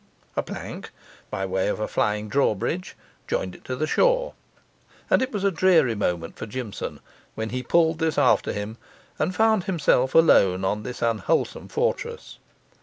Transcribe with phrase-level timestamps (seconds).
[0.35, 0.89] A plank,
[1.29, 2.95] by way of flying drawbridge,
[3.27, 4.33] joined it to the shore.
[5.11, 7.01] And it was a dreary moment for Jimson
[7.35, 8.77] when he pulled this after him
[9.19, 12.39] and found himself alone on this unwholesome fortress.